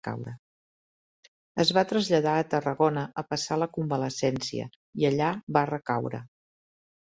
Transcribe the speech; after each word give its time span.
Es 1.63 1.71
va 1.79 1.83
traslladar 1.91 2.33
a 2.39 2.47
Tarragona 2.55 3.05
a 3.23 3.25
passar 3.35 3.59
la 3.65 3.69
convalescència, 3.77 4.67
i 5.05 5.09
allà 5.13 5.31
va 5.61 5.67
recaure. 5.75 6.27